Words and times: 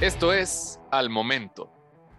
Esto 0.00 0.32
es 0.32 0.78
Al 0.92 1.10
Momento, 1.10 1.72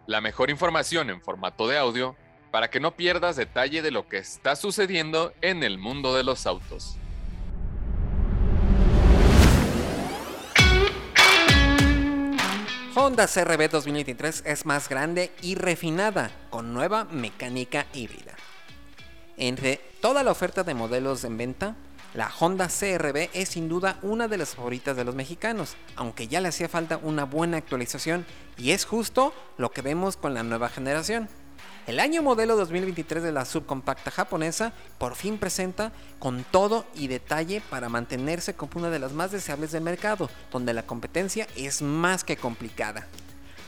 la 0.06 0.20
mejor 0.20 0.50
información 0.50 1.10
en 1.10 1.22
formato 1.22 1.66
de 1.66 1.78
audio 1.78 2.18
para 2.52 2.70
que 2.70 2.82
no 2.82 2.98
pierdas 2.98 3.38
detalle 3.38 3.82
de 3.82 3.90
lo 3.90 4.10
que 4.10 4.18
está 4.18 4.58
sucediendo 4.58 5.32
en 5.40 5.64
el 5.64 5.78
mundo 5.78 6.14
de 6.14 6.26
los 6.26 6.46
autos. 6.46 6.98
Honda 12.96 13.28
CRB 13.28 13.70
2023 13.70 14.44
es 14.46 14.66
más 14.66 14.90
grande 14.90 15.32
y 15.42 15.56
refinada, 15.56 16.32
con 16.50 16.74
nueva 16.74 17.06
mecánica 17.06 17.86
híbrida. 17.94 18.36
Entre 19.38 19.80
toda 20.02 20.24
la 20.24 20.32
oferta 20.32 20.66
de 20.66 20.74
modelos 20.74 21.24
en 21.24 21.38
venta, 21.38 21.78
la 22.14 22.32
Honda 22.40 22.68
CRB 22.68 23.30
es 23.34 23.50
sin 23.50 23.70
duda 23.70 24.00
una 24.02 24.28
de 24.28 24.38
las 24.38 24.56
favoritas 24.56 24.98
de 24.98 25.04
los 25.04 25.14
mexicanos, 25.14 25.76
aunque 25.96 26.28
ya 26.28 26.42
le 26.42 26.48
hacía 26.48 26.68
falta 26.68 26.98
una 26.98 27.26
buena 27.26 27.58
actualización 27.58 28.26
y 28.58 28.72
es 28.72 28.86
justo 28.86 29.34
lo 29.58 29.72
que 29.72 29.84
vemos 29.84 30.18
con 30.18 30.34
la 30.34 30.44
nueva 30.44 30.70
generación. 30.70 31.30
El 31.86 32.00
año 32.00 32.22
modelo 32.22 32.56
2023 32.56 33.24
de 33.24 33.32
la 33.32 33.46
subcompacta 33.46 34.12
japonesa 34.12 34.74
por 34.98 35.16
fin 35.16 35.38
presenta 35.38 35.92
con 36.20 36.44
todo 36.44 36.86
y 36.96 37.08
detalle 37.08 37.62
para 37.62 37.90
mantenerse 37.90 38.54
como 38.54 38.74
una 38.76 38.90
de 38.90 39.00
las 39.00 39.14
más 39.14 39.32
deseables 39.32 39.72
del 39.72 39.84
mercado, 39.84 40.30
donde 40.52 40.74
la 40.74 40.84
competencia 40.84 41.48
es 41.56 41.82
más 41.82 42.24
que 42.24 42.38
complicada. 42.38 43.08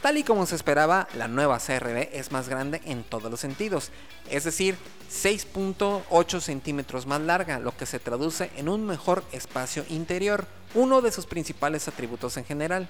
Tal 0.02 0.18
y 0.18 0.23
como 0.23 0.48
se 0.48 0.55
esperaba, 0.55 1.08
la 1.16 1.28
nueva 1.28 1.60
CRB 1.60 2.09
es 2.14 2.32
más 2.32 2.50
grande 2.50 2.82
en 2.86 3.04
todos 3.04 3.30
los 3.30 3.40
sentidos, 3.40 3.92
es 4.32 4.46
decir, 4.46 4.76
6.8 5.12 6.42
centímetros 6.42 7.05
más 7.05 7.22
larga, 7.22 7.59
lo 7.59 7.78
que 7.78 7.86
se 7.86 8.00
traduce 8.00 8.50
en 8.58 8.68
un 8.68 8.88
mejor 8.88 9.23
espacio 9.32 9.86
interior, 9.90 10.48
uno 10.73 11.02
de 11.02 11.12
sus 11.12 11.28
principales 11.28 11.88
atributos 11.88 12.36
en 12.38 12.45
general. 12.45 12.90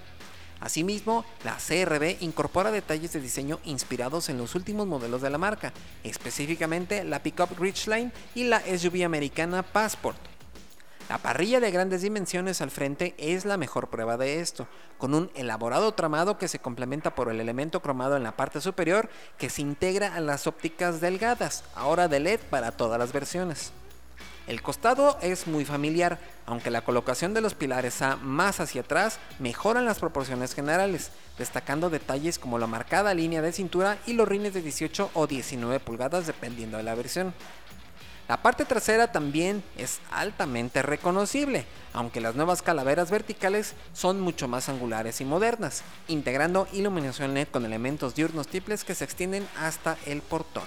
Asimismo, 0.62 1.26
la 1.44 1.58
CRB 1.58 2.22
incorpora 2.22 2.72
detalles 2.72 3.12
de 3.12 3.20
diseño 3.20 3.60
inspirados 3.66 4.30
en 4.30 4.38
los 4.38 4.56
últimos 4.56 4.88
modelos 4.88 5.22
de 5.22 5.32
la 5.32 5.38
marca, 5.38 5.74
específicamente 6.06 7.04
la 7.04 7.22
pickup 7.22 7.60
Ridgeline 7.60 8.14
y 8.36 8.46
la 8.46 8.62
SUV 8.62 9.04
americana 9.04 9.64
Passport. 9.64 10.31
La 11.12 11.18
parrilla 11.18 11.60
de 11.60 11.72
grandes 11.72 12.04
dimensiones 12.04 12.62
al 12.62 12.72
frente 12.72 13.16
es 13.18 13.44
la 13.44 13.58
mejor 13.58 13.90
prueba 13.90 14.16
de 14.16 14.40
esto, 14.40 14.70
con 14.98 15.14
un 15.14 15.30
elaborado 15.36 15.94
tramado 15.94 16.38
que 16.38 16.48
se 16.48 16.60
complementa 16.60 17.16
por 17.16 17.28
el 17.28 17.42
elemento 17.42 17.82
cromado 17.82 18.16
en 18.16 18.24
la 18.24 18.38
parte 18.38 18.62
superior 18.62 19.10
que 19.38 19.50
se 19.50 19.62
integra 19.62 20.16
a 20.16 20.22
las 20.22 20.48
ópticas 20.48 21.02
delgadas, 21.02 21.66
ahora 21.76 22.08
de 22.08 22.22
LED 22.22 22.40
para 22.50 22.72
todas 22.72 22.98
las 22.98 23.12
versiones. 23.12 23.74
El 24.48 24.62
costado 24.62 25.18
es 25.22 25.48
muy 25.48 25.66
familiar, 25.66 26.18
aunque 26.46 26.72
la 26.72 26.86
colocación 26.86 27.34
de 27.34 27.42
los 27.42 27.56
pilares 27.56 28.02
A 28.02 28.16
más 28.16 28.62
hacia 28.62 28.82
atrás 28.82 29.20
mejoran 29.40 29.84
las 29.84 30.00
proporciones 30.00 30.56
generales, 30.56 31.12
destacando 31.38 31.90
detalles 31.90 32.40
como 32.40 32.58
la 32.58 32.68
marcada 32.68 33.14
línea 33.14 33.42
de 33.42 33.52
cintura 33.52 33.98
y 34.08 34.14
los 34.14 34.28
rines 34.28 34.54
de 34.54 34.62
18 34.62 35.12
o 35.14 35.28
19 35.28 35.82
pulgadas 35.82 36.26
dependiendo 36.26 36.78
de 36.78 36.84
la 36.84 36.96
versión. 36.96 37.34
La 38.32 38.42
parte 38.42 38.64
trasera 38.64 39.12
también 39.12 39.62
es 39.76 40.00
altamente 40.10 40.82
reconocible, 40.82 41.66
aunque 41.92 42.22
las 42.22 42.34
nuevas 42.34 42.62
calaveras 42.62 43.12
verticales 43.12 43.74
son 43.92 44.22
mucho 44.22 44.48
más 44.48 44.70
angulares 44.70 45.20
y 45.20 45.26
modernas, 45.26 45.84
integrando 46.08 46.66
iluminación 46.72 47.34
LED 47.34 47.50
con 47.50 47.66
elementos 47.66 48.16
diurnos 48.16 48.48
triples 48.48 48.86
que 48.86 48.96
se 48.96 49.04
extienden 49.04 49.46
hasta 49.60 49.98
el 50.06 50.22
portón. 50.22 50.64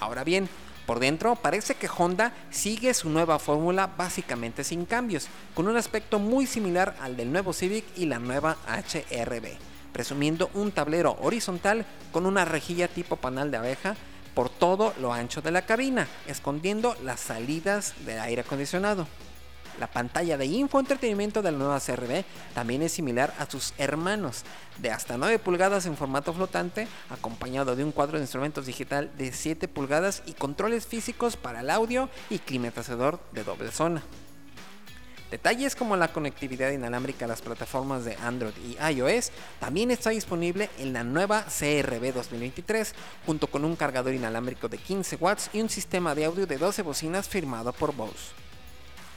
Ahora 0.00 0.24
bien, 0.24 0.48
por 0.86 0.98
dentro 0.98 1.36
parece 1.36 1.74
que 1.74 1.90
Honda 1.94 2.32
sigue 2.48 2.94
su 2.94 3.10
nueva 3.10 3.38
fórmula 3.38 3.88
básicamente 3.88 4.64
sin 4.64 4.86
cambios, 4.86 5.28
con 5.54 5.68
un 5.68 5.76
aspecto 5.76 6.18
muy 6.18 6.46
similar 6.46 6.96
al 7.02 7.14
del 7.18 7.30
nuevo 7.30 7.52
Civic 7.52 7.84
y 7.94 8.06
la 8.06 8.20
nueva 8.20 8.56
HRB, 8.68 9.58
presumiendo 9.92 10.48
un 10.54 10.72
tablero 10.72 11.18
horizontal 11.20 11.84
con 12.10 12.24
una 12.24 12.46
rejilla 12.46 12.88
tipo 12.88 13.16
panal 13.16 13.50
de 13.50 13.58
abeja 13.58 13.96
por 14.36 14.50
todo 14.50 14.92
lo 15.00 15.14
ancho 15.14 15.40
de 15.40 15.50
la 15.50 15.62
cabina, 15.62 16.06
escondiendo 16.26 16.94
las 17.02 17.20
salidas 17.20 17.94
de 18.04 18.20
aire 18.20 18.42
acondicionado. 18.42 19.08
La 19.80 19.86
pantalla 19.86 20.36
de 20.36 20.44
infoentretenimiento 20.44 21.40
de 21.40 21.52
la 21.52 21.58
nueva 21.58 21.80
CRB 21.80 22.22
también 22.54 22.82
es 22.82 22.92
similar 22.92 23.34
a 23.38 23.50
sus 23.50 23.72
hermanos, 23.78 24.44
de 24.76 24.90
hasta 24.90 25.16
9 25.16 25.38
pulgadas 25.38 25.86
en 25.86 25.96
formato 25.96 26.34
flotante, 26.34 26.86
acompañado 27.08 27.76
de 27.76 27.84
un 27.84 27.92
cuadro 27.92 28.18
de 28.18 28.24
instrumentos 28.24 28.66
digital 28.66 29.10
de 29.16 29.32
7 29.32 29.68
pulgadas 29.68 30.22
y 30.26 30.34
controles 30.34 30.86
físicos 30.86 31.38
para 31.38 31.60
el 31.60 31.70
audio 31.70 32.10
y 32.28 32.38
climatizador 32.38 33.18
de 33.32 33.42
doble 33.42 33.72
zona. 33.72 34.02
Detalles 35.30 35.74
como 35.74 35.96
la 35.96 36.12
conectividad 36.12 36.70
inalámbrica 36.70 37.24
a 37.24 37.28
las 37.28 37.42
plataformas 37.42 38.04
de 38.04 38.14
Android 38.22 38.54
y 38.64 38.76
iOS 38.92 39.32
también 39.58 39.90
está 39.90 40.10
disponible 40.10 40.70
en 40.78 40.92
la 40.92 41.02
nueva 41.02 41.44
CRB 41.44 42.14
2023, 42.14 42.94
junto 43.26 43.48
con 43.48 43.64
un 43.64 43.74
cargador 43.74 44.14
inalámbrico 44.14 44.68
de 44.68 44.78
15 44.78 45.16
watts 45.16 45.50
y 45.52 45.60
un 45.60 45.68
sistema 45.68 46.14
de 46.14 46.26
audio 46.26 46.46
de 46.46 46.58
12 46.58 46.82
bocinas 46.82 47.28
firmado 47.28 47.72
por 47.72 47.92
Bose. 47.92 48.34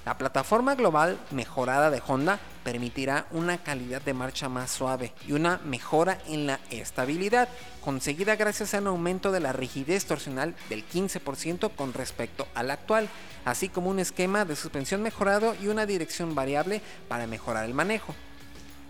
La 0.04 0.18
plataforma 0.18 0.74
global 0.74 1.20
mejorada 1.30 1.92
de 1.92 2.02
Honda 2.08 2.40
permitirá 2.70 3.26
una 3.32 3.58
calidad 3.58 4.00
de 4.00 4.14
marcha 4.14 4.48
más 4.48 4.70
suave 4.70 5.12
y 5.28 5.32
una 5.32 5.58
mejora 5.66 6.20
en 6.28 6.46
la 6.46 6.60
estabilidad, 6.70 7.50
conseguida 7.82 8.36
gracias 8.36 8.76
a 8.76 8.78
un 8.78 8.86
aumento 8.86 9.32
de 9.32 9.40
la 9.40 9.54
rigidez 9.54 10.06
torsional 10.06 10.54
del 10.70 10.88
15% 10.88 11.72
con 11.76 11.94
respecto 11.94 12.48
al 12.54 12.70
actual, 12.70 13.10
así 13.44 13.70
como 13.70 13.90
un 13.90 13.98
esquema 13.98 14.46
de 14.46 14.56
suspensión 14.56 15.02
mejorado 15.02 15.56
y 15.60 15.68
una 15.68 15.88
dirección 15.88 16.36
variable 16.36 16.84
para 17.08 17.26
mejorar 17.26 17.66
el 17.66 17.74
manejo. 17.74 18.14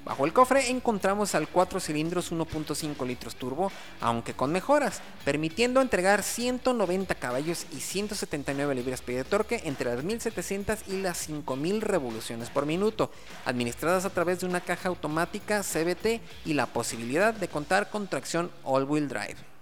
Bajo 0.06 0.26
el 0.26 0.34
cofre 0.34 0.70
encontramos 0.70 1.36
al 1.36 1.48
4 1.48 1.80
cilindros 1.80 2.32
1.5 2.32 3.06
litros 3.06 3.36
turbo, 3.36 3.72
aunque 4.02 4.34
con 4.34 4.52
mejoras, 4.52 5.02
permitiendo 5.24 5.82
entregar 5.82 6.24
190 6.24 7.16
caballos 7.16 7.66
y 7.72 7.80
179 7.80 8.76
libras-pie 8.76 9.18
de 9.18 9.24
torque 9.24 9.62
entre 9.66 9.94
las 9.94 10.04
1700 10.04 10.88
y 10.88 11.02
las 11.02 11.18
5000 11.18 11.82
revoluciones 11.82 12.50
por 12.50 12.66
minuto, 12.66 13.12
administradas 13.46 14.06
a 14.06 14.10
través 14.10 14.40
de 14.40 14.48
una 14.48 14.62
caja 14.62 14.90
automática 14.90 15.62
CBT 15.62 16.22
y 16.46 16.54
la 16.54 16.66
posibilidad 16.66 17.34
de 17.34 17.48
contar 17.48 17.90
con 17.90 18.08
tracción 18.08 18.52
all-wheel 18.64 19.08
drive. 19.08 19.59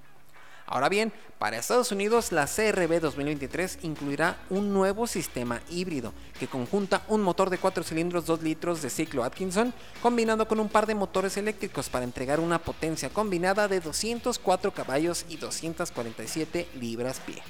Ahora 0.70 0.90
bien, 0.90 1.14
para 1.40 1.58
Estados 1.58 1.94
Unidos 1.94 2.34
la 2.34 2.46
CRB 2.46 3.00
2023 3.00 3.80
incluirá 3.84 4.38
un 4.50 4.74
nuevo 4.74 5.08
sistema 5.08 5.62
híbrido 5.70 6.12
que 6.40 6.48
conjunta 6.48 7.04
un 7.08 7.22
motor 7.22 7.50
de 7.50 7.58
4 7.58 7.86
cilindros 7.86 8.26
2 8.26 8.44
litros 8.44 8.82
de 8.82 8.90
ciclo 8.90 9.24
Atkinson 9.24 9.74
combinado 10.02 10.46
con 10.46 10.60
un 10.60 10.68
par 10.68 10.86
de 10.86 10.96
motores 10.96 11.38
eléctricos 11.38 11.88
para 11.88 12.04
entregar 12.04 12.42
una 12.42 12.60
potencia 12.60 13.10
combinada 13.10 13.70
de 13.70 13.80
204 13.80 14.74
caballos 14.74 15.26
y 15.30 15.38
247 15.38 16.68
libras-pie. 16.76 17.42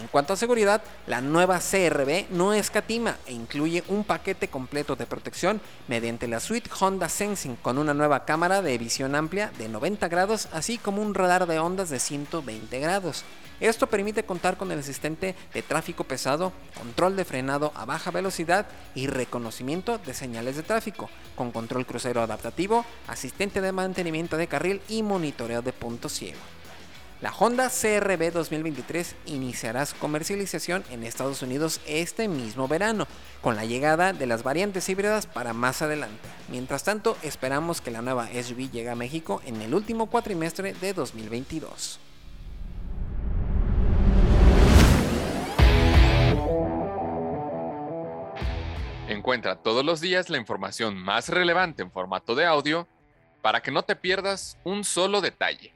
En 0.00 0.08
cuanto 0.08 0.34
a 0.34 0.36
seguridad, 0.36 0.82
la 1.06 1.22
nueva 1.22 1.58
CRB 1.58 2.26
no 2.30 2.52
escatima 2.52 3.16
e 3.26 3.32
incluye 3.32 3.82
un 3.88 4.04
paquete 4.04 4.48
completo 4.48 4.94
de 4.94 5.06
protección 5.06 5.60
mediante 5.88 6.28
la 6.28 6.40
suite 6.40 6.70
Honda 6.78 7.08
Sensing 7.08 7.56
con 7.56 7.78
una 7.78 7.94
nueva 7.94 8.26
cámara 8.26 8.60
de 8.60 8.76
visión 8.76 9.14
amplia 9.14 9.50
de 9.56 9.68
90 9.68 10.08
grados 10.08 10.48
así 10.52 10.76
como 10.76 11.00
un 11.00 11.14
radar 11.14 11.46
de 11.46 11.58
ondas 11.58 11.88
de 11.88 11.98
120 11.98 12.78
grados. 12.78 13.24
Esto 13.58 13.86
permite 13.86 14.24
contar 14.24 14.58
con 14.58 14.70
el 14.70 14.80
asistente 14.80 15.34
de 15.54 15.62
tráfico 15.62 16.04
pesado, 16.04 16.52
control 16.76 17.16
de 17.16 17.24
frenado 17.24 17.72
a 17.74 17.86
baja 17.86 18.10
velocidad 18.10 18.66
y 18.94 19.06
reconocimiento 19.06 19.96
de 19.96 20.12
señales 20.12 20.56
de 20.56 20.62
tráfico, 20.62 21.08
con 21.36 21.52
control 21.52 21.86
crucero 21.86 22.20
adaptativo, 22.20 22.84
asistente 23.08 23.62
de 23.62 23.72
mantenimiento 23.72 24.36
de 24.36 24.46
carril 24.46 24.82
y 24.90 25.02
monitoreo 25.02 25.62
de 25.62 25.72
punto 25.72 26.10
ciego. 26.10 26.55
La 27.22 27.32
Honda 27.32 27.70
CRB 27.70 28.30
2023 28.30 29.16
iniciará 29.24 29.86
su 29.86 29.96
comercialización 29.96 30.84
en 30.90 31.02
Estados 31.02 31.40
Unidos 31.40 31.80
este 31.86 32.28
mismo 32.28 32.68
verano, 32.68 33.06
con 33.40 33.56
la 33.56 33.64
llegada 33.64 34.12
de 34.12 34.26
las 34.26 34.42
variantes 34.42 34.86
híbridas 34.90 35.26
para 35.26 35.54
más 35.54 35.80
adelante. 35.80 36.28
Mientras 36.50 36.84
tanto, 36.84 37.16
esperamos 37.22 37.80
que 37.80 37.90
la 37.90 38.02
nueva 38.02 38.28
SUV 38.28 38.70
llegue 38.70 38.90
a 38.90 38.94
México 38.94 39.40
en 39.46 39.62
el 39.62 39.72
último 39.72 40.10
cuatrimestre 40.10 40.74
de 40.74 40.92
2022. 40.92 42.00
Encuentra 49.08 49.56
todos 49.56 49.86
los 49.86 50.02
días 50.02 50.28
la 50.28 50.36
información 50.36 50.94
más 50.94 51.30
relevante 51.30 51.82
en 51.82 51.90
formato 51.90 52.34
de 52.34 52.44
audio 52.44 52.86
para 53.40 53.62
que 53.62 53.70
no 53.70 53.84
te 53.84 53.96
pierdas 53.96 54.58
un 54.64 54.84
solo 54.84 55.22
detalle. 55.22 55.75